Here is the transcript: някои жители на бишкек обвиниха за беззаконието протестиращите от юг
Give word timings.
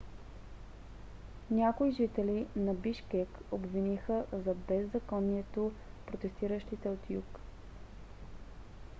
някои 1.51 1.91
жители 1.95 2.47
на 2.55 2.73
бишкек 2.73 3.27
обвиниха 3.51 4.25
за 4.33 4.55
беззаконието 4.55 5.71
протестиращите 6.05 6.89
от 6.89 7.09
юг 7.09 7.39